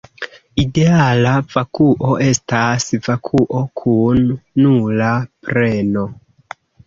Ideala 0.61 1.33
vakuo 1.55 2.15
estas 2.29 2.87
vakuo 3.09 3.61
kun 3.83 4.25
nula 4.65 5.11
premo. 5.49 6.07